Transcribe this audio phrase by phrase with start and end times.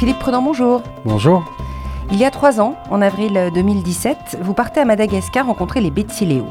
[0.00, 0.80] Philippe Prenant, bonjour.
[1.04, 1.44] Bonjour.
[2.10, 6.46] Il y a trois ans, en avril 2017, vous partez à Madagascar rencontrer les Betsileo.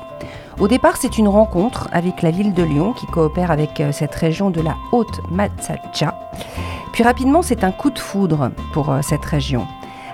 [0.59, 4.13] Au départ, c'est une rencontre avec la ville de Lyon qui coopère avec euh, cette
[4.13, 6.13] région de la Haute Matsacha.
[6.93, 9.65] Puis rapidement, c'est un coup de foudre pour euh, cette région.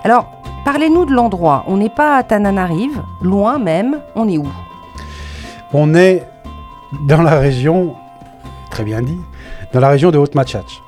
[0.02, 0.30] Alors,
[0.64, 1.64] parlez-nous de l'endroit.
[1.66, 4.00] On n'est pas à Tananarive, loin même.
[4.14, 4.48] On est où?
[5.74, 6.26] On est
[7.02, 7.96] dans la région,
[8.70, 9.20] très bien dit,
[9.74, 10.85] dans la région de Haute Matchach.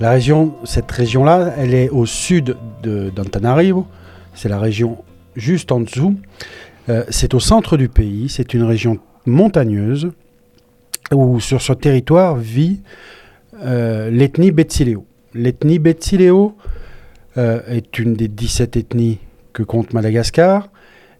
[0.00, 3.86] La région, cette région-là, elle est au sud d'Antananarivo.
[4.32, 4.98] C'est la région
[5.34, 6.14] juste en dessous.
[6.88, 8.28] Euh, c'est au centre du pays.
[8.28, 10.10] C'est une région montagneuse
[11.12, 12.80] où sur ce territoire vit
[13.60, 15.04] euh, l'ethnie Betsileo.
[15.34, 16.56] L'ethnie Betsileo
[17.36, 19.18] euh, est une des 17 ethnies
[19.52, 20.68] que compte Madagascar.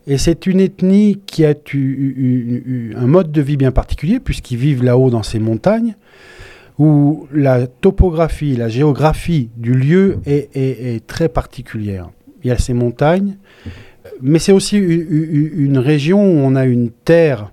[0.06, 4.82] Et c'est une ethnie qui a eu, un mode de vie bien particulier, puisqu'ils vivent
[4.82, 5.96] là-haut dans ces montagnes,
[6.78, 12.10] où la topographie, la géographie du lieu est, très particulière.
[12.44, 13.36] Il y a ces montagnes,
[14.20, 17.52] mais c'est aussi une, région où on a une terre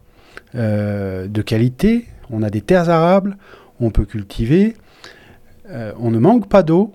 [0.53, 3.37] euh, de qualité, on a des terres arables,
[3.79, 4.75] on peut cultiver,
[5.69, 6.93] euh, on ne manque pas d'eau,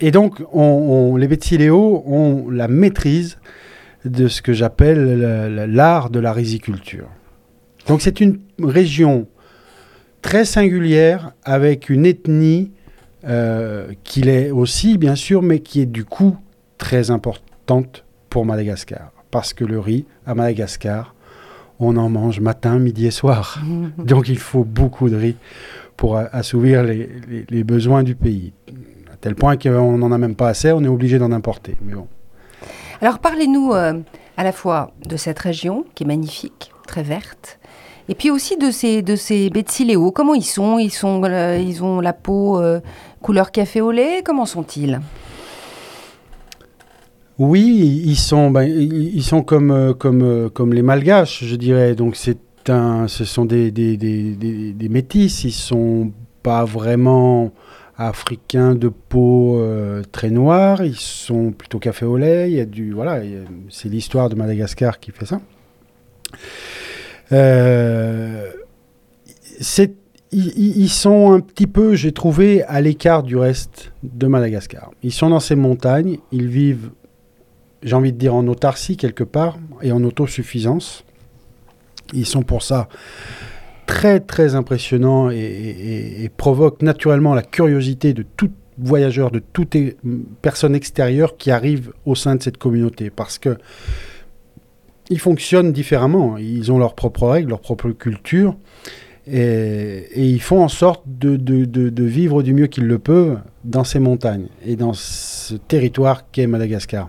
[0.00, 3.38] et donc on, les Betsileo ont la maîtrise
[4.04, 7.08] de ce que j'appelle l'art de la riziculture.
[7.86, 9.26] Donc c'est une région
[10.34, 12.72] très singulière avec une ethnie
[13.24, 16.36] euh, qui l'est aussi bien sûr, mais qui est du coup
[16.76, 19.12] très importante pour Madagascar.
[19.30, 21.14] Parce que le riz à Madagascar,
[21.78, 23.62] on en mange matin, midi et soir.
[23.98, 25.36] Donc il faut beaucoup de riz
[25.96, 27.08] pour assouvir les,
[27.48, 28.52] les besoins du pays.
[29.12, 31.76] À tel point qu'on n'en a même pas assez, on est obligé d'en importer.
[31.80, 32.08] Mais bon.
[33.00, 34.00] Alors parlez-nous euh,
[34.36, 37.60] à la fois de cette région qui est magnifique, très verte,
[38.08, 40.10] et puis aussi de ces, de ces Betsileo.
[40.10, 40.78] Comment ils sont?
[40.78, 42.80] Ils, sont euh, ils ont la peau euh,
[43.22, 44.22] couleur café au lait?
[44.24, 45.00] Comment sont-ils?
[47.38, 51.96] Oui, ils sont, ben, ils sont comme, comme, comme les Malgaches, je dirais.
[51.96, 52.16] Donc
[52.68, 54.34] un, ce sont des, des, des,
[54.72, 55.42] des, métis.
[55.42, 56.12] Ils sont
[56.44, 57.50] pas vraiment
[57.96, 63.20] africains de peau euh, très noire, ils sont plutôt café au lait, voilà,
[63.70, 65.40] c'est l'histoire de Madagascar qui fait ça.
[67.32, 68.50] Euh,
[70.32, 74.90] ils, sont un petit peu, j'ai trouvé, à l'écart du reste de Madagascar.
[75.02, 76.90] Ils sont dans ces montagnes, ils vivent,
[77.82, 81.04] j'ai envie de dire, en autarcie quelque part et en autosuffisance.
[82.12, 82.88] Ils sont pour ça
[83.86, 89.76] très très impressionnant et, provoque naturellement la curiosité de tout voyageur, de toute
[90.42, 93.56] personne extérieure qui arrive au sein de cette communauté parce que
[95.10, 96.38] ils fonctionnent différemment.
[96.38, 98.56] Ils ont leurs propres règles, leur propre culture
[99.26, 104.48] et, ils font en sorte de, vivre du mieux qu'ils le peuvent dans ces montagnes
[104.66, 107.08] et dans ce territoire qu'est Madagascar.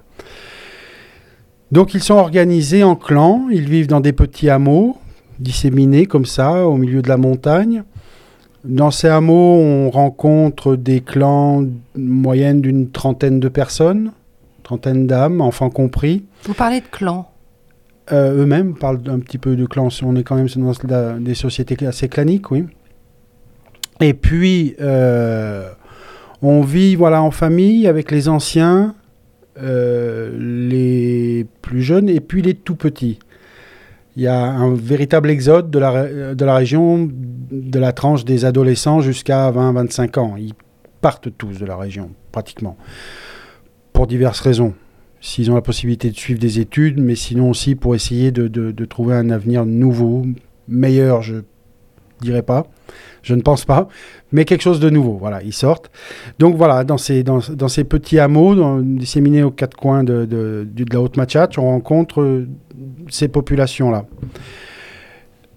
[1.72, 4.98] Donc ils sont organisés en clans, ils vivent dans des petits hameaux
[5.40, 7.84] disséminés comme ça au milieu de la montagne.
[8.64, 14.12] Dans ces hameaux, on rencontre des clans moyennes d'une trentaine de personnes,
[14.64, 16.24] trentaine d'âmes, enfants compris.
[16.44, 17.30] Vous parlez de clans
[18.12, 19.90] euh, Eux-mêmes parlent un petit peu de clans.
[20.04, 22.66] On est quand même dans des sociétés assez claniques, oui.
[24.02, 25.70] Et puis, euh,
[26.42, 28.96] on vit voilà, en famille avec les anciens,
[29.62, 33.20] euh, les plus jeunes et puis les tout petits
[34.16, 38.46] il y a un véritable exode de la, de la région, de la tranche des
[38.46, 40.36] adolescents jusqu'à 20-25 ans.
[40.38, 40.54] Ils
[41.02, 42.78] partent tous de la région, pratiquement,
[43.92, 44.74] pour diverses raisons.
[45.26, 48.86] S'ils ont la possibilité de suivre des études, mais sinon aussi pour essayer de, de
[48.86, 50.24] trouver un avenir nouveau,
[50.68, 51.38] meilleur, je
[52.22, 52.68] dirais pas.
[53.24, 53.88] Je ne pense pas,
[54.32, 55.18] mais quelque chose de nouveau.
[55.18, 55.90] Voilà, ils sortent.
[56.38, 60.68] Donc voilà, dans ces, dans, dans ces petits hameaux disséminés aux quatre coins de, de,
[60.72, 62.48] de la Haute-Machat, on rencontre euh,
[63.10, 64.06] ces populations-là.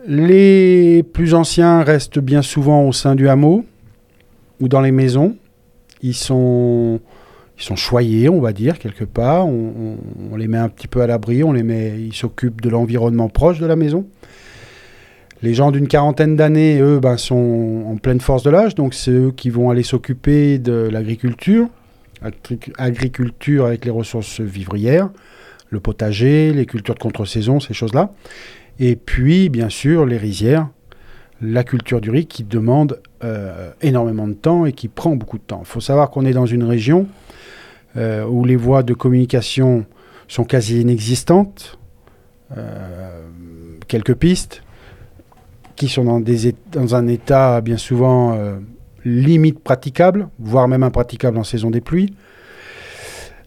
[0.07, 3.67] Les plus anciens restent bien souvent au sein du hameau
[4.63, 5.37] ou dans les maisons.
[6.01, 7.01] Ils sont,
[7.59, 9.47] ils sont choyés, on va dire, quelque part.
[9.47, 9.97] On,
[10.37, 13.59] les met un petit peu à l'abri, on les met, ils s'occupent de l'environnement proche
[13.59, 14.07] de la maison.
[15.43, 19.11] Les gens d'une quarantaine d'années, eux, ben, sont en pleine force de l'âge, donc c'est
[19.11, 21.69] eux qui vont aller s'occuper de l'agriculture,
[22.77, 25.11] agriculture avec les ressources vivrières,
[25.71, 28.13] le potager, les cultures de contre-saison, ces choses-là.
[28.79, 30.69] Et puis, bien sûr, les rizières,
[31.41, 35.43] la culture du riz qui demande euh, énormément de temps et qui prend beaucoup de
[35.43, 35.61] temps.
[35.63, 37.07] Il faut savoir qu'on est dans une région
[37.97, 39.87] euh, où les voies de communication
[40.29, 41.79] sont quasi inexistantes.
[42.57, 43.23] Euh,
[43.87, 44.63] quelques pistes,
[45.77, 48.59] qui sont dans, un état bien souvent euh,
[49.05, 52.15] limite praticable, voire même impraticable en saison des pluies.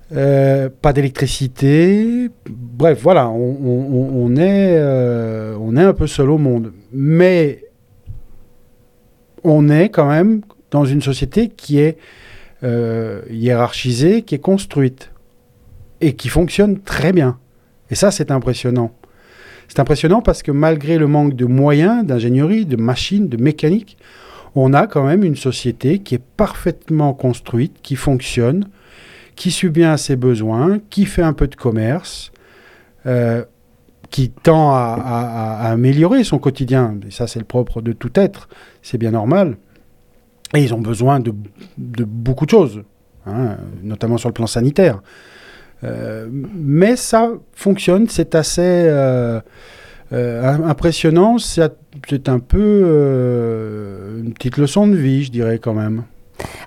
[0.10, 2.30] Pas d'électricité.
[2.50, 6.74] Bref, voilà, on est un peu seul au monde.
[6.92, 7.64] Mais
[9.44, 10.42] on est quand même
[10.72, 11.98] dans une société qui est
[12.64, 15.12] euh, hiérarchisée, qui est construite
[16.00, 17.38] et qui fonctionne très bien.
[17.90, 18.92] Et ça, c'est impressionnant.
[19.68, 23.98] C'est impressionnant parce que malgré le manque de moyens, d'ingénierie, de machines, de mécanique,
[24.56, 28.68] on a quand même une société qui est parfaitement construite, qui fonctionne,
[29.36, 32.32] qui subit à ses besoins, qui fait un peu de commerce,
[33.06, 33.44] euh,
[34.10, 36.98] qui tend à, améliorer son quotidien.
[37.08, 38.50] Et ça, c'est le propre de tout être,
[38.82, 39.56] c'est bien normal.
[40.54, 41.34] Et ils ont besoin de,
[41.78, 42.84] beaucoup de choses,
[43.26, 45.02] hein, notamment sur le plan sanitaire.
[45.84, 49.42] Euh, mais ça fonctionne, c'est assez euh,
[50.12, 56.04] impressionnant, c'est un peu une petite leçon de vie, je dirais quand même.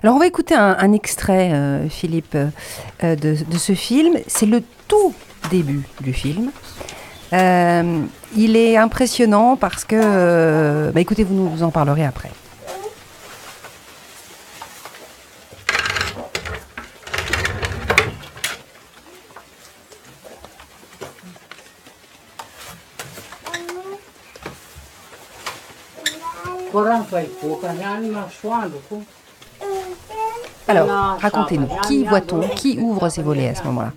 [0.03, 2.37] Alors on va écouter un, extrait, euh, Philippe,
[3.03, 4.17] euh, de, ce film.
[4.27, 5.13] C'est le tout
[5.49, 6.51] début du film.
[7.33, 8.01] Euh,
[8.37, 10.91] il est impressionnant parce que...
[10.91, 12.29] bah écoutez, vous nous en parlerez après.
[30.67, 33.93] Alors, racontez-nous, qui voit-on Qui ouvre ses volets à ce moment-là?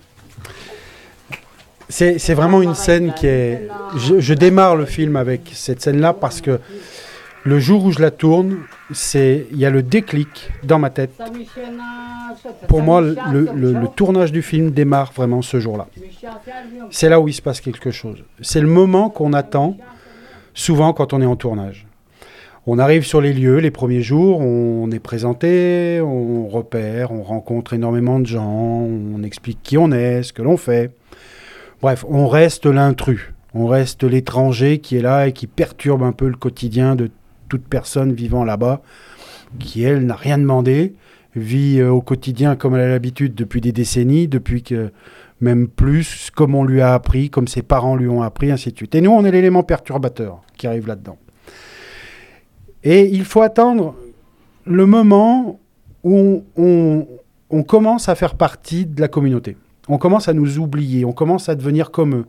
[1.89, 3.67] C'est vraiment une scène qui est...
[3.95, 6.59] Je, démarre le film avec cette scène-là parce que
[7.43, 8.57] le jour où je la tourne,
[8.91, 11.11] c'est il y a le déclic dans ma tête.
[12.67, 15.87] Pour moi, le, le tournage du film démarre vraiment ce jour-là.
[16.91, 18.23] C'est là où il se passe quelque chose.
[18.41, 19.75] C'est le moment qu'on attend
[20.53, 21.88] souvent quand on est en tournage.
[22.67, 27.73] On arrive sur les lieux les premiers jours, on est présenté, on repère, on rencontre
[27.73, 30.91] énormément de gens, on explique qui on est, ce que l'on fait.
[31.81, 36.27] Bref, on reste l'intrus, on reste l'étranger qui est là et qui perturbe un peu
[36.27, 37.09] le quotidien de
[37.47, 38.81] toute personne vivant là-bas,
[39.57, 40.95] qui elle n'a rien demandé,
[41.35, 44.91] vit euh, au quotidien comme elle a l'habitude depuis des décennies, depuis que
[45.41, 48.77] même plus, comme on lui a appris, comme ses parents lui ont appris, ainsi de
[48.77, 48.93] suite.
[48.95, 51.17] Et nous, on est l'élément perturbateur qui arrive là-dedans.
[52.83, 53.95] Et il faut attendre
[54.65, 55.59] le moment
[56.03, 59.57] où on, commence à faire partie de la communauté.
[59.87, 62.25] On commence à nous oublier, on commence à devenir comme eux.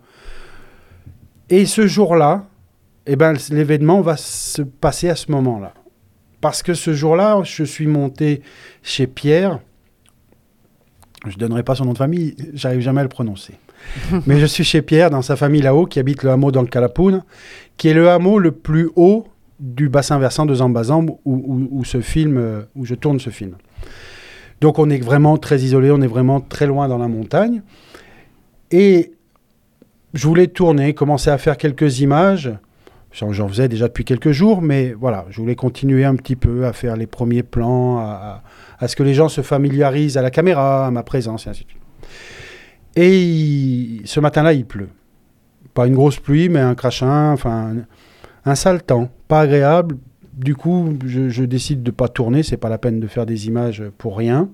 [1.50, 2.46] Et ce jour-là,
[3.06, 5.74] eh ben, l'événement va se passer à ce moment-là.
[6.40, 8.42] Parce que ce jour-là, je suis monté
[8.82, 9.60] chez Pierre.
[11.26, 13.54] Je ne donnerai pas son nom de famille, j'arrive jamais à le prononcer.
[14.26, 16.68] Mais je suis chez Pierre, dans sa famille là-haut, qui habite le hameau dans le
[16.68, 17.22] Calapoun,
[17.76, 19.26] qui est le hameau le plus haut
[19.60, 23.56] du bassin versant de Zambazamb où, ce film, euh, où je tourne ce film.
[24.60, 27.62] Donc on est vraiment très isolé, on est vraiment très loin dans la montagne.
[28.70, 29.12] Et
[30.14, 32.50] je voulais tourner, commencer à faire quelques images.
[33.12, 36.72] J'en faisais déjà depuis quelques jours, mais voilà, je voulais continuer un petit peu à
[36.72, 38.42] faire les premiers plans, à,
[38.86, 41.70] ce que les gens se familiarisent à la caméra, à ma présence, et ainsi de
[41.70, 41.82] suite.
[42.94, 44.90] Et ce matin-là, il pleut.
[45.74, 47.74] Pas une grosse pluie, mais un crachin, enfin
[48.44, 49.96] un sale temps, pas agréable.
[50.34, 53.46] Du coup, je, décide de ne pas tourner, c'est pas la peine de faire des
[53.46, 54.48] images pour rien.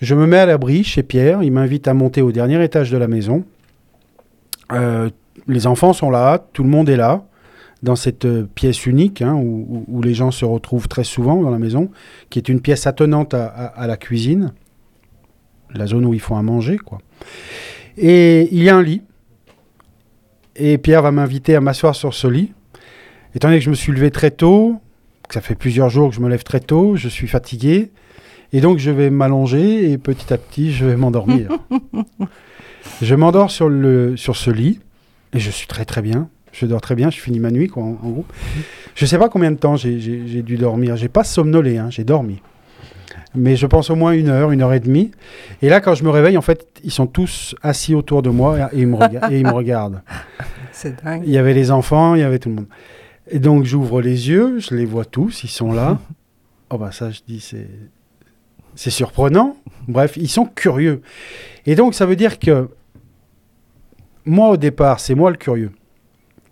[0.00, 2.96] Je me mets à l'abri chez Pierre, il m'invite à monter au dernier étage de
[2.96, 3.44] la maison.
[4.72, 5.10] Euh,
[5.46, 7.24] les enfants sont là, tout le monde est là,
[7.82, 11.90] dans cette pièce unique hein, où, les gens se retrouvent très souvent dans la maison,
[12.30, 14.52] qui est une pièce attenante à, la cuisine,
[15.74, 16.78] la zone où ils font à manger.
[17.98, 19.02] Et il y a un lit,
[20.56, 22.52] et Pierre va m'inviter à m'asseoir sur ce lit.
[23.36, 24.80] Étant donné que je me suis levé très tôt,
[25.28, 27.90] que ça fait plusieurs jours que je me lève très tôt, je suis fatigué.
[28.54, 31.50] Et donc, je vais m'allonger et petit à petit, je vais m'endormir.
[33.02, 34.80] je m'endors sur, le, sur ce lit
[35.34, 36.30] et je suis très très bien.
[36.50, 38.24] Je dors très bien, je finis ma nuit, quoi, en, gros.
[38.94, 40.96] Je ne sais pas combien de temps j'ai dû dormir.
[40.96, 42.40] J'ai pas somnolé, hein, j'ai dormi.
[43.34, 45.10] Mais je pense au moins une heure, une heure et demie.
[45.60, 48.70] Et là, quand je me réveille, en fait, ils sont tous assis autour de moi
[48.72, 48.96] et ils me,
[49.30, 50.00] et ils me regardent.
[50.72, 51.22] C'est dingue.
[51.26, 52.66] Il y avait les enfants, il y avait tout le monde.
[53.28, 55.98] Et donc j'ouvre les yeux, je les vois tous, ils sont là.
[56.70, 57.68] oh bah ça je dis c'est
[58.74, 59.56] c'est surprenant.
[59.88, 61.00] Bref, ils sont curieux.
[61.64, 62.68] Et donc ça veut dire que
[64.24, 65.72] moi au départ, c'est moi le curieux.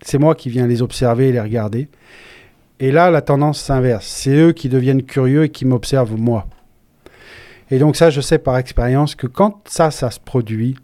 [0.01, 1.87] C'est moi qui viens les observer et les regarder.
[2.79, 4.05] Et là, la tendance s'inverse.
[4.05, 6.47] C'est eux qui deviennent curieux et qui m'observent moi.
[7.71, 10.75] Et donc ça, je sais par expérience que quand ça, ça se produit,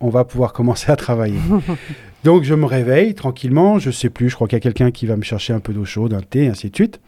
[0.00, 1.40] on va pouvoir commencer à travailler.
[2.26, 5.06] Donc je me réveille tranquillement, je sais plus, je crois qu'il y a quelqu'un qui
[5.06, 7.00] va me chercher un peu d'eau chaude, un thé, ainsi de suite.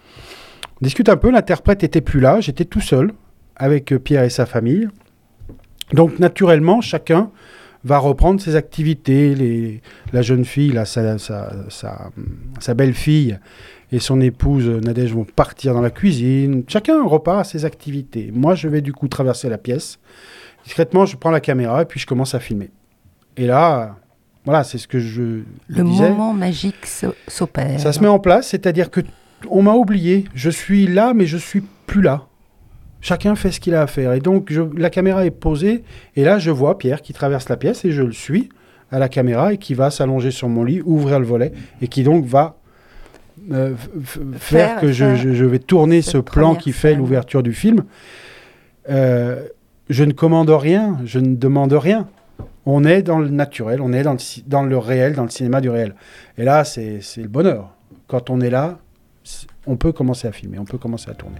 [0.80, 3.10] On discute un peu, l'interprète était plus là, j'étais tout seul
[3.56, 4.86] avec euh, Pierre et sa famille.
[5.92, 7.32] Donc naturellement, chacun
[7.82, 9.82] va reprendre ses activités.
[10.12, 13.40] La jeune fille, sa, sa belle-fille
[13.90, 16.62] et son épouse Nadège vont partir dans la cuisine.
[16.68, 18.30] Chacun repart à ses activités.
[18.32, 19.98] Moi, je vais du coup traverser la pièce.
[20.62, 22.70] Discrètement, je prends la caméra et puis je commence à filmer.
[23.36, 23.96] Et là,
[24.44, 25.22] voilà, c'est ce que je
[25.68, 26.10] Le disais.
[26.10, 27.78] moment magique s'o- s'opère.
[27.80, 29.00] Ça se met en place, c'est-à-dire que
[29.50, 30.24] on m'a oublié.
[30.34, 32.26] Je suis là, mais je suis plus là.
[33.00, 34.12] Chacun fait ce qu'il a à faire.
[34.14, 35.84] Et donc, je- la caméra est posée.
[36.16, 38.48] Et là, je vois Pierre qui traverse la pièce et je le suis
[38.90, 41.52] à la caméra et qui va s'allonger sur mon lit, ouvrir le volet
[41.82, 42.56] et qui donc va
[43.52, 47.42] euh, faire, Faire- que je, faire je- je vais tourner ce plan qui fait l'ouverture
[47.44, 47.84] du film.
[48.90, 49.44] Euh,
[49.90, 52.08] je ne commande rien, je ne demande rien.
[52.70, 54.02] On est dans le naturel, on est
[54.46, 55.94] dans le, réel, dans le cinéma du réel.
[56.36, 57.70] Et là, c'est le bonheur.
[58.08, 58.76] Quand on est là,
[59.66, 61.38] on peut commencer à filmer, on peut commencer à tourner.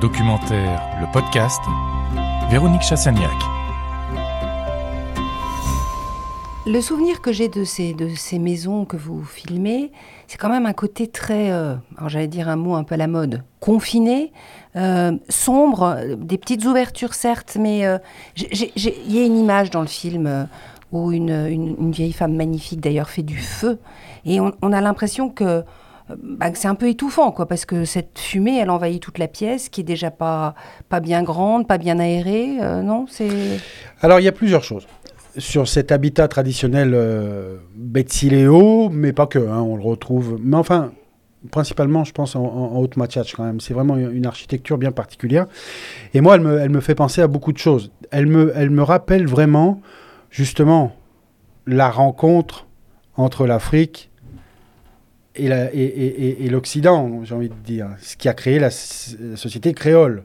[0.00, 1.60] Documentaire, le podcast,
[2.50, 3.59] Véronique Chassagnac.
[6.66, 9.92] Le souvenir que j'ai de ces, de ces maisons que vous filmez,
[10.26, 11.74] c'est quand même un côté très, euh,
[12.06, 14.30] j'allais dire un mot un peu à la mode, confiné,
[14.76, 17.80] euh, sombre, euh, des petites ouvertures certes, mais
[18.36, 20.48] il y a une image dans le film
[20.92, 23.78] où une, une- vieille femme magnifique d'ailleurs fait du feu,
[24.26, 25.64] et on, a l'impression que,
[26.22, 29.28] bah, que c'est un peu étouffant, quoi, parce que cette fumée, elle envahit toute la
[29.28, 30.54] pièce, qui est déjà pas,
[30.90, 33.30] pas bien grande, pas bien aérée, non C'est
[34.02, 34.86] Alors, il y a plusieurs choses.
[35.38, 40.38] Sur cet habitat traditionnel euh, Betsileo, mais pas que, hein, on le retrouve.
[40.42, 40.92] Mais enfin,
[41.50, 43.60] principalement, je pense, en, en Haute-Matchach quand même.
[43.60, 45.46] C'est vraiment une architecture bien particulière.
[46.14, 47.90] Et moi, elle me, fait penser à beaucoup de choses.
[48.10, 49.80] Elle me, elle me rappelle vraiment,
[50.30, 50.96] justement,
[51.66, 52.66] la rencontre
[53.16, 54.10] entre l'Afrique
[55.36, 57.88] et l'Occident, j'ai envie de dire.
[58.00, 60.24] Ce qui a créé la société créole,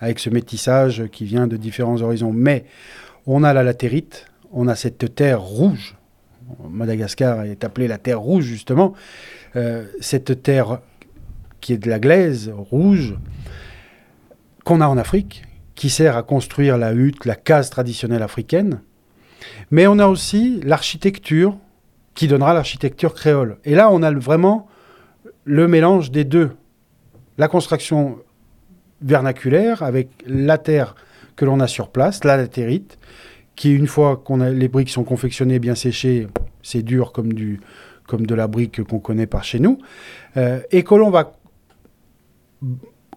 [0.00, 2.32] avec ce métissage qui vient de différents horizons.
[2.32, 2.64] Mais
[3.26, 5.96] on a la latérite, on a cette terre rouge.
[6.68, 8.92] Madagascar est appelée la terre rouge, justement.
[9.56, 10.80] Euh, cette terre
[11.60, 13.14] qui est de la glaise rouge
[14.64, 15.44] qu'on a en Afrique,
[15.74, 18.80] qui sert à construire la hutte, la case traditionnelle africaine.
[19.70, 21.56] Mais on a aussi l'architecture
[22.14, 23.58] qui donnera l'architecture créole.
[23.64, 24.68] Et là, on a vraiment
[25.44, 26.50] le mélange des deux.
[27.38, 28.18] La construction
[29.00, 30.94] vernaculaire avec la terre
[31.36, 32.98] que l'on a sur place, la latérite,
[33.56, 36.26] qui une fois qu'on a les briques sont confectionnées bien séchées,
[36.62, 37.60] c'est dur comme du
[38.06, 39.78] comme de la brique qu'on connaît par chez nous,
[40.36, 41.32] euh, et que l'on va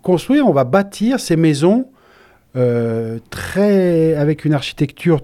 [0.01, 1.89] construire, on va bâtir ces maisons
[2.55, 5.21] euh, très avec une architecture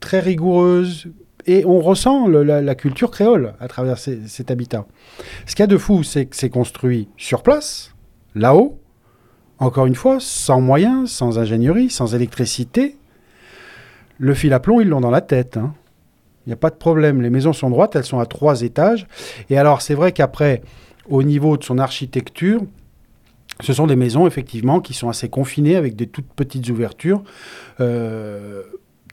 [0.00, 1.12] très rigoureuse
[1.46, 4.86] et on ressent la, culture créole à travers cet habitat.
[5.46, 7.94] Ce qu'il y a de fou, c'est que c'est construit sur place,
[8.34, 8.80] là-haut,
[9.58, 12.96] encore une fois, sans moyens, sans ingénierie, sans électricité.
[14.22, 15.56] Le fil à plomb, ils l'ont dans la tête.
[15.56, 15.72] hein.
[16.46, 17.22] Il n'y a pas de problème.
[17.22, 19.06] Les maisons sont droites, elles sont à trois étages.
[19.48, 20.60] Et alors, c'est vrai qu'après,
[21.08, 22.60] au niveau de son architecture,
[23.60, 27.22] ce sont des maisons, effectivement, qui sont assez confinées, avec des toutes petites ouvertures.
[27.80, 28.62] Euh,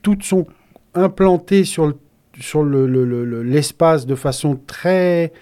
[0.02, 0.46] toutes sont
[0.94, 1.96] implantées sur le-
[2.38, 5.32] sur le- le- le- le- l'espace de façon très,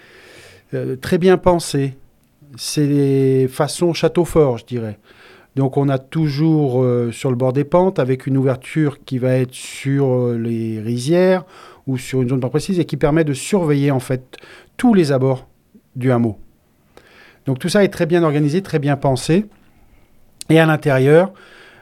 [0.73, 1.97] euh, très bien pensée.
[2.55, 4.97] C'est des façons château fort, je dirais.
[5.57, 9.33] Donc on a toujours euh, sur le bord des pentes avec une ouverture qui va
[9.33, 11.45] être sur euh, les rizières
[11.87, 14.37] ou sur une zone pas précise et qui permet de surveiller en fait
[14.77, 15.47] tous les abords
[15.95, 16.37] du hameau.
[17.47, 19.45] Donc tout ça est très bien organisé, très bien pensé.
[20.51, 21.33] Et à l'intérieur,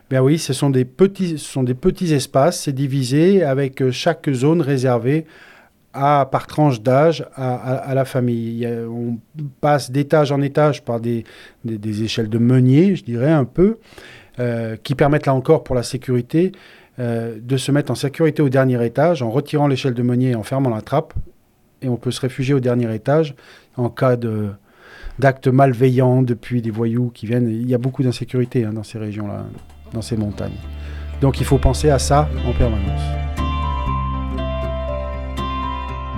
[0.10, 3.92] ben oui, ce sont des petits, ce sont des petits espaces, c'est divisé avec euh,
[3.92, 5.26] chaque zone réservée
[5.96, 8.68] à, par tranche d'âge à, la famille.
[8.90, 9.18] On
[9.62, 11.24] passe d'étage en étage par des,
[11.64, 13.78] des- des échelles de meunier, je dirais un peu,
[14.40, 16.52] euh, qui permettent là encore pour la sécurité
[17.00, 20.36] euh, de se mettre en sécurité au dernier étage en retirant l'échelle de meunier et
[20.36, 21.14] en fermant la trappe.
[21.82, 23.36] Et on peut se réfugier au dernier étage
[23.78, 24.50] en cas de
[25.20, 27.50] d'actes malveillants depuis des voyous qui viennent.
[27.50, 29.46] Il y a beaucoup d'insécurité hein, dans ces régions-là,
[29.94, 30.58] dans ces montagnes.
[31.22, 33.35] Donc il faut penser à ça en permanence.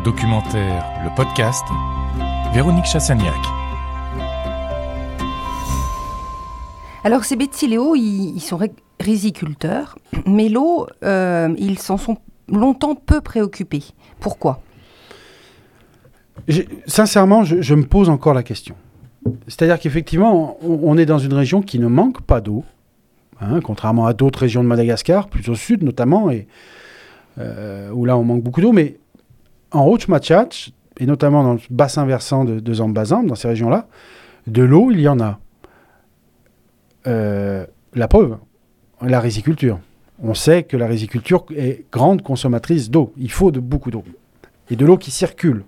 [0.07, 1.65] Documentaire, le podcast,
[2.53, 3.35] Véronique Chassagnac.
[7.03, 8.57] Alors ces Betsileo, ils, ils sont
[9.01, 12.15] riziculteurs, mais l'eau, euh, ils s'en sont
[12.47, 13.83] longtemps peu préoccupés.
[14.21, 14.61] Pourquoi?
[16.85, 18.75] Sincèrement, je, je me pose encore la question.
[19.49, 22.63] C'est-à-dire qu'effectivement, on, on est dans une région qui ne manque pas d'eau,
[23.41, 26.47] hein, contrairement à d'autres régions de Madagascar, plus au sud notamment, et,
[27.39, 28.95] euh, où là on manque beaucoup d'eau, mais
[29.71, 33.87] en Haute-Machach, et notamment dans le bassin versant de, de dans ces régions-là,
[34.47, 35.39] de l'eau, il y en a.
[37.05, 38.37] Euh, la preuve,
[39.01, 39.79] la riziculture.
[40.21, 43.13] On sait que la riziculture est grande consommatrice d'eau.
[43.17, 44.03] Il faut de beaucoup d'eau.
[44.69, 45.63] Et de l'eau qui circule,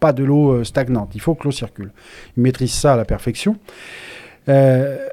[0.00, 1.10] pas de l'eau euh, stagnante.
[1.14, 1.92] Il faut que l'eau circule.
[2.36, 3.56] Ils maîtrisent ça à la perfection.
[4.48, 5.08] Euh,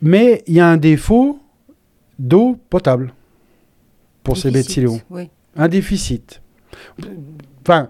[0.00, 1.40] mais il y a un défaut
[2.18, 3.12] d'eau potable
[4.22, 4.50] pour ces.
[5.10, 5.30] Oui.
[5.56, 6.40] Un déficit.
[7.68, 7.88] Enfin,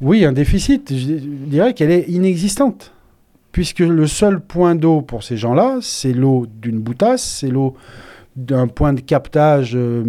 [0.00, 0.92] oui, un déficit.
[0.92, 2.92] Je dirais qu'elle est inexistante.
[3.52, 7.76] Puisque le seul point d'eau pour ces gens-là, c'est l'eau d'une boutasse, c'est l'eau
[8.34, 9.76] d'un point de captage.
[9.76, 10.02] euh,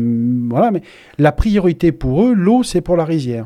[0.50, 0.82] voilà, mais
[1.20, 3.46] la priorité pour eux, l'eau, c'est pour la rizière.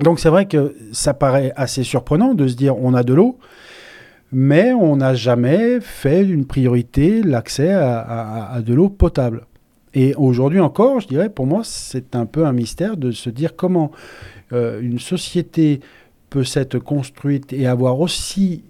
[0.00, 3.38] Donc c'est vrai que ça paraît assez surprenant de se dire on a de l'eau,
[4.32, 9.44] mais on n'a jamais fait une priorité l'accès à, de l'eau potable.
[9.94, 13.56] Et aujourd'hui encore, je dirais, pour moi, c'est un peu un mystère de se dire
[13.56, 13.90] comment
[14.52, 15.80] euh, une société
[16.30, 18.64] peut s'être construite et avoir aussi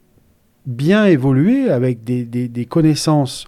[0.66, 3.46] bien évolué avec des, connaissances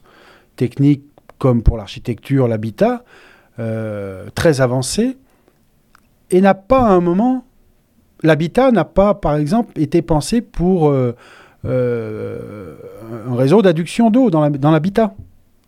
[0.57, 1.05] techniques
[1.39, 3.05] comme pour l'architecture, l'habitat,
[3.59, 5.17] euh, très avancées,
[6.31, 7.45] et n'a pas à un moment,
[8.23, 11.15] l'habitat n'a pas, par exemple, été pensé pour euh,
[11.65, 15.15] un réseau d'adduction d'eau dans l'habitat.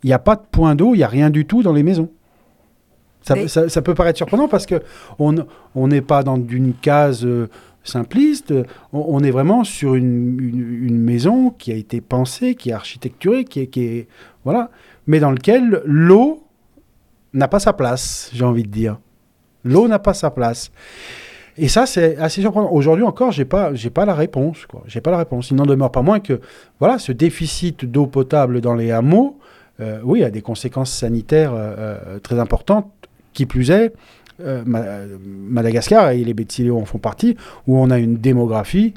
[0.03, 1.83] Il n'y a pas de point d'eau, il n'y a rien du tout dans les
[1.83, 2.09] maisons.
[3.21, 4.81] Ça, Mais- ça- ça peut paraître surprenant parce que
[5.17, 5.33] on
[5.75, 7.47] on n'est pas dans une case euh,
[7.85, 8.53] simpliste,
[8.91, 12.73] on, on est vraiment sur une, une- une maison qui a été pensée, qui est
[12.73, 14.07] architecturée, qui est, qui est
[14.43, 14.71] voilà,
[15.07, 16.43] mais dans lequel l'eau
[17.33, 18.99] n'a pas sa place, j'ai envie de dire.
[19.63, 20.71] L'eau n'a pas sa place.
[21.57, 22.71] Et ça, c'est assez surprenant.
[22.71, 24.65] Aujourd'hui encore, j'ai pas, j'ai pas la réponse.
[24.65, 24.83] Quoi.
[24.87, 25.49] J'ai pas la réponse.
[25.51, 26.41] Il n'en demeure pas moins que,
[26.79, 29.37] voilà, ce déficit d'eau potable dans les hameaux,
[29.79, 32.91] euh, oui, a des conséquences sanitaires euh, euh, très importantes.
[33.33, 33.93] Qui plus est,
[34.41, 34.83] euh, Ma-
[35.19, 38.93] Madagascar et les Bétiléos en font partie, où on a une démographie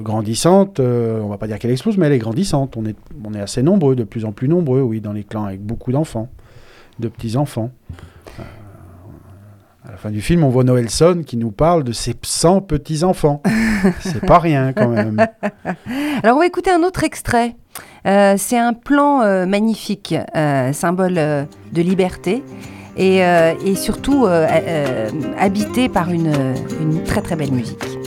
[0.00, 0.80] grandissante.
[0.80, 2.76] euh, on va pas dire qu'elle explose, mais elle est grandissante.
[2.76, 5.44] On est, on est assez nombreux, de plus en plus nombreux, oui, dans les clans,
[5.44, 6.28] avec beaucoup d'enfants,
[6.98, 7.70] de petits enfants.
[7.90, 7.94] Euh,
[9.84, 13.02] à la fin du film, on voit Noëlson qui nous parle de ses 100 petits
[13.02, 13.42] enfants.
[14.00, 15.26] C'est pas rien quand même.
[16.22, 17.56] Alors on va écouter un autre extrait.
[18.06, 22.42] Euh, c'est un plan euh, magnifique, euh, symbole de liberté
[22.96, 24.26] et, et surtout
[25.38, 26.32] habité par une,
[26.80, 28.01] une très très belle musique.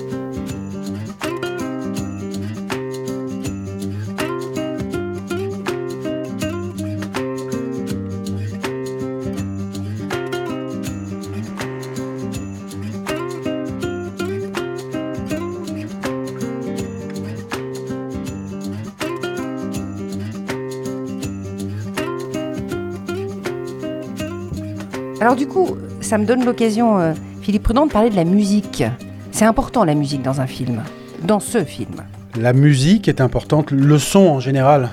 [25.26, 28.84] Alors du coup, ça me donne l'occasion, euh, Philippe Prudent, de parler de la musique.
[29.32, 30.84] C'est important la musique dans un film,
[31.24, 31.96] dans ce film.
[32.40, 34.92] La musique est importante, le son en général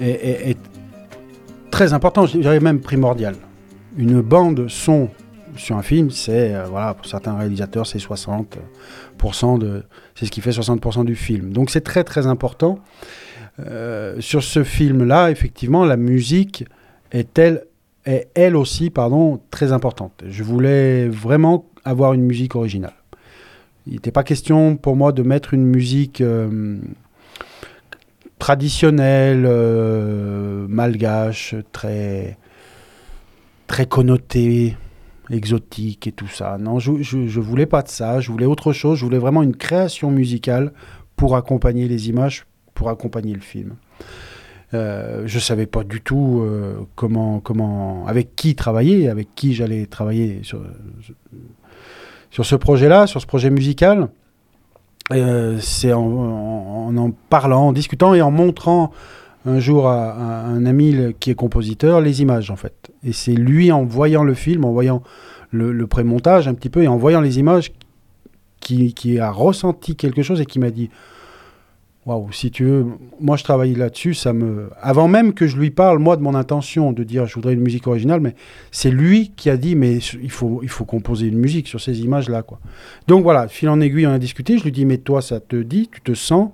[0.00, 0.56] est,
[1.72, 3.34] très important, je dirais même primordial.
[3.96, 5.08] Une bande son
[5.56, 9.82] sur un film, c'est, euh, voilà, pour certains réalisateurs, c'est 60% de,
[10.14, 11.52] c'est ce qui fait 60% du film.
[11.52, 12.78] Donc c'est très très important.
[13.58, 16.64] Euh, sur ce film-là, effectivement, la musique
[17.10, 17.64] est elle,
[18.34, 20.24] elle aussi, pardon, très importante.
[20.26, 22.94] Je voulais vraiment avoir une musique originale.
[23.86, 26.78] Il n'était pas question pour moi de mettre une musique euh,
[28.38, 32.38] traditionnelle, euh, malgache, très,
[33.66, 34.76] très connotée,
[35.30, 36.56] exotique et tout ça.
[36.58, 38.20] Non, je, je, je voulais pas de ça.
[38.20, 38.98] Je voulais autre chose.
[38.98, 40.72] Je voulais vraiment une création musicale
[41.16, 43.74] pour accompagner les images, pour accompagner le film.
[44.74, 49.86] Euh, je savais pas du tout euh, comment, comment, avec qui travailler, avec qui j'allais
[49.86, 50.60] travailler sur,
[52.30, 54.08] sur ce projet-là, sur ce projet musical.
[55.12, 58.92] Euh, c'est en, en, parlant, en discutant et en montrant
[59.46, 62.90] un jour à, un ami qui est compositeur les images en fait.
[63.04, 65.02] Et c'est lui en voyant le film, en voyant
[65.50, 67.72] le, le pré-montage un petit peu et en voyant les images
[68.60, 70.90] qui, qui a ressenti quelque chose et qui m'a dit
[72.06, 72.86] Waouh, si tu veux,
[73.20, 74.70] moi je travaille là-dessus, ça me.
[74.80, 77.60] Avant même que je lui parle, moi, de mon intention de dire je voudrais une
[77.60, 78.34] musique originale, mais
[78.70, 82.00] c'est lui qui a dit mais il faut, il faut composer une musique sur ces
[82.00, 82.60] images-là, quoi.
[83.08, 84.56] Donc voilà, fil en aiguille, on a discuté.
[84.56, 86.50] Je lui dis mais toi, ça te dit, tu te sens,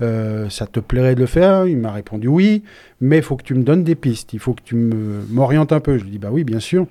[0.00, 1.66] euh, ça te plairait de le faire?
[1.66, 2.62] Il m'a répondu oui,
[3.00, 5.80] mais il faut que tu me donnes des pistes, il faut que tu m'orientes un
[5.80, 5.98] peu.
[5.98, 6.86] Je lui dis bah oui, bien sûr.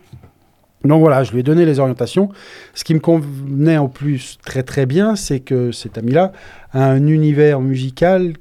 [0.83, 2.29] Donc voilà, je lui ai donné les orientations.
[2.73, 6.31] Ce qui me convenait en plus très très bien, c'est que cet ami-là
[6.71, 8.33] a un univers musical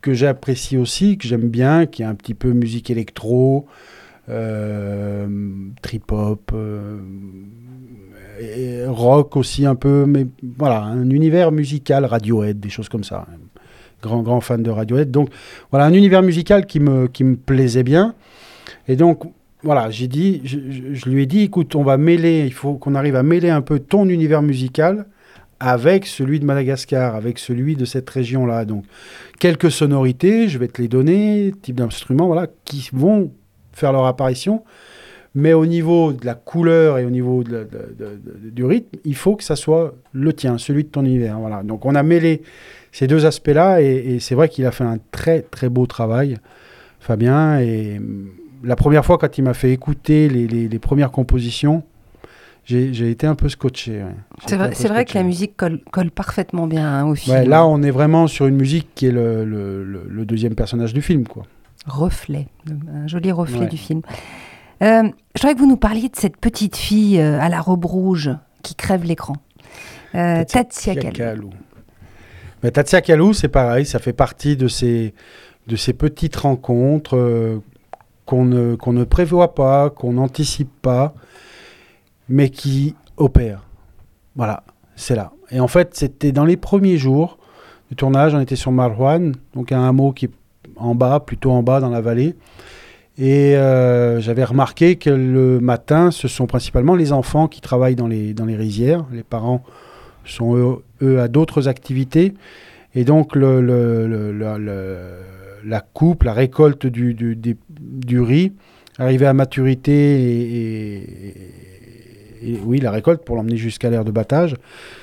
[0.00, 3.66] que j'apprécie aussi, que j'aime bien, qui est un petit peu musique électro,
[4.28, 5.26] euh,
[5.82, 6.98] trip-hop, euh,
[8.88, 10.26] rock aussi un peu, mais
[10.58, 13.26] voilà, un univers musical, Radiohead, des choses comme ça.
[14.00, 15.10] Grand, grand fan de Radiohead.
[15.10, 15.30] Donc
[15.70, 18.14] voilà, un univers musical qui me, qui me plaisait bien.
[18.86, 19.24] Et donc,
[19.62, 23.16] voilà, j'ai dit, je, lui ai dit, écoute, on va mêler, il faut qu'on arrive
[23.16, 25.06] à mêler un peu ton univers musical
[25.58, 28.64] avec celui de Madagascar, avec celui de cette région-là.
[28.64, 28.84] Donc,
[29.40, 33.32] quelques sonorités, je vais te les donner, type d'instruments, voilà, qui vont
[33.72, 34.62] faire leur apparition.
[35.34, 39.56] Mais au niveau de la couleur et au niveau du rythme, il faut que ça
[39.56, 41.38] soit le tien, celui de ton univers.
[41.40, 41.64] Voilà.
[41.64, 42.42] Donc, on a mêlé
[42.92, 46.38] ces deux aspects-là et, et c'est vrai qu'il a fait un très très beau travail,
[47.00, 47.60] Fabien.
[47.60, 48.00] Et
[48.62, 51.82] la première fois, quand il m'a fait écouter les, les- les premières compositions,
[52.64, 54.02] j'ai été un peu scotché.
[54.02, 54.14] ouais.
[54.46, 57.34] C'est vrai, vrai que la musique colle, colle parfaitement bien hein, au film.
[57.36, 60.54] Ouais, là, on est vraiment sur une musique qui est le, le- le- le deuxième
[60.54, 61.44] personnage du film, quoi.
[61.86, 62.48] Reflet,
[62.92, 63.66] un joli reflet Ouais.
[63.68, 64.02] du film.
[64.82, 67.86] Euh, je voudrais que vous nous parliez de cette petite fille euh, à la robe
[67.86, 68.30] rouge
[68.62, 69.36] qui crève l'écran.
[70.14, 71.50] Euh, Tatsia Kalou.
[72.62, 75.14] Mais Tatsia Kalou, c'est pareil, ça fait partie de ces,
[75.68, 77.62] de ces petites rencontres euh,
[78.28, 81.14] qu'on ne, prévoit pas, qu'on n'anticipe pas,
[82.28, 83.64] mais qui opèrent.
[84.36, 84.64] Voilà,
[84.96, 85.32] c'est là.
[85.50, 87.38] Et en fait, c'était dans les premiers jours
[87.88, 90.30] du tournage, on était sur Marwan, donc un hameau qui est
[90.76, 92.34] en bas, plutôt en bas dans la vallée.
[93.16, 98.08] Et euh, j'avais remarqué que le matin, ce sont principalement les enfants qui travaillent dans
[98.08, 99.06] les, dans les rizières.
[99.10, 99.64] Les parents
[100.26, 102.34] sont eux, à d'autres activités.
[102.94, 103.34] Et donc
[105.64, 108.52] la coupe, la récolte du, du, des- du riz,
[108.98, 109.84] arrivée à maturité
[112.42, 114.54] et, oui, la récolte pour l'emmener jusqu'à l'aire de battage,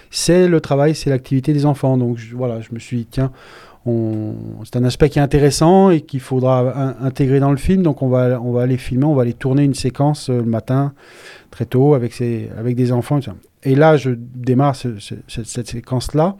[0.09, 1.97] c'est le travail, c'est l'activité des enfants.
[1.97, 3.31] Donc voilà, je me suis dit, tiens,
[4.63, 7.83] c'est un aspect qui est intéressant et qu'il faudra in- intégrer dans le film.
[7.83, 10.43] Donc on va, on va aller filmer, on va aller tourner une séquence euh, le
[10.45, 10.93] matin
[11.51, 13.19] très tôt avec, ses, avec des enfants.
[13.63, 16.35] et là, je démarre ce- ce- cette, cette séquence-là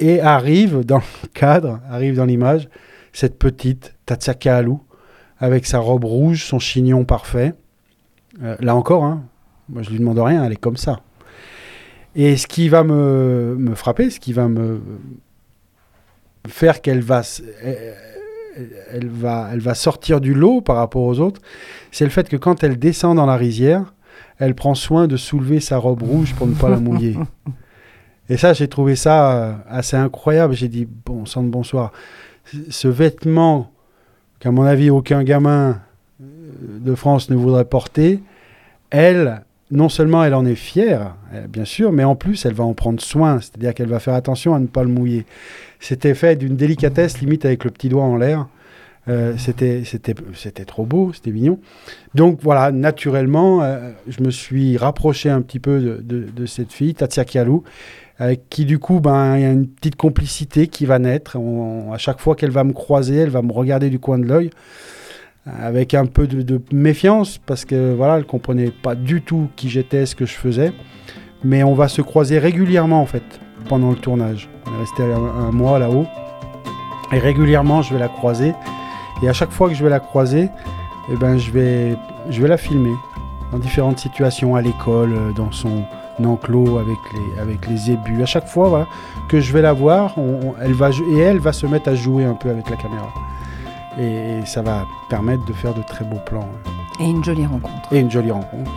[0.00, 2.68] et arrive dans le cadre, arrive dans l'image,
[3.12, 4.80] cette petite Tatsaka Alou
[5.38, 7.54] avec sa robe rouge, son chignon parfait.
[8.42, 9.24] Euh, là encore, hein,
[9.68, 11.00] moi je lui demande rien, elle est comme ça.
[12.16, 14.80] Et ce qui va me, me frapper, ce qui va me
[16.46, 17.42] faire qu'elle va, s-
[18.92, 21.40] elle, va, elle va sortir du lot par rapport aux autres,
[21.90, 23.94] c'est le fait que quand elle descend dans la rizière,
[24.38, 27.16] elle prend soin de soulever sa robe rouge pour ne pas la mouiller.
[28.28, 30.54] Et ça, j'ai trouvé ça euh, assez incroyable.
[30.54, 31.92] J'ai dit, bon sang de bonsoir.
[32.70, 33.70] Ce vêtement
[34.40, 35.80] qu'à mon avis aucun gamin
[36.20, 36.24] euh,
[36.80, 38.20] de France ne voudrait porter,
[38.90, 42.64] elle, non seulement elle en est fière, euh, bien sûr, mais en plus elle va
[42.64, 45.24] en prendre soin, c'est-à-dire qu'elle va faire attention à ne pas le mouiller.
[45.80, 48.46] C'était fait d'une délicatesse, limite avec le petit doigt en l'air.
[49.06, 49.82] Euh, c'était,
[50.64, 51.58] trop beau, c'était mignon.
[52.14, 53.60] Donc voilà, naturellement,
[54.08, 57.64] je me suis rapproché un petit peu de, de- de cette fille, Tatia Kialou,
[58.18, 61.36] avec qui du coup, ben, il y a une petite complicité qui va naître.
[61.36, 64.24] On- à chaque fois qu'elle va me croiser, elle va me regarder du coin de
[64.24, 64.50] l'œil,
[65.46, 69.68] avec un peu de, de méfiance, parce que voilà, elle comprenait pas du tout qui
[69.68, 70.72] j'étais, ce que je faisais.
[71.42, 73.24] Mais on va se croiser régulièrement en fait
[73.68, 74.48] pendant le tournage.
[74.66, 76.06] On est resté un, un mois là-haut,
[77.12, 78.54] et régulièrement je vais la croiser.
[79.22, 80.48] Et à chaque fois que je vais la croiser,
[81.12, 81.96] eh ben, je, vais,
[82.30, 82.94] je vais la filmer
[83.52, 85.82] dans différentes situations, à l'école, euh, dans son
[86.22, 88.22] enclos avec les, avec les ébus.
[88.22, 88.86] À chaque fois voilà,
[89.28, 91.94] que je vais la voir, on- on- elle va, et elle va se mettre à
[91.94, 93.08] jouer un peu avec la caméra.
[93.98, 96.48] Et, ça va permettre de faire de très beaux plans.
[97.00, 97.92] Et une jolie rencontre.
[97.92, 98.70] Et une jolie rencontre.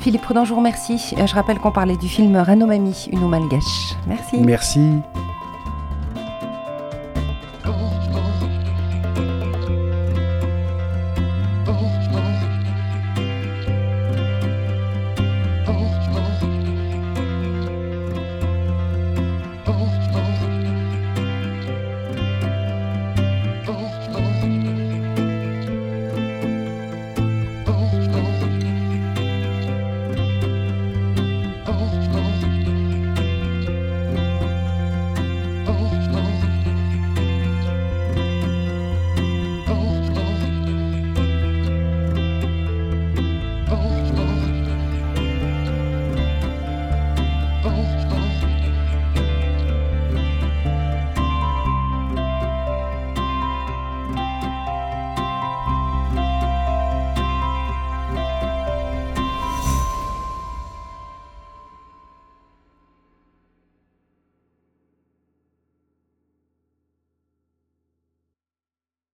[0.00, 1.14] Philippe Prudent, je vous remercie.
[1.16, 3.94] Je rappelle qu'on parlait du film Renaud Mamie, une eau malgache.
[4.06, 4.38] Merci.
[4.40, 4.90] Merci.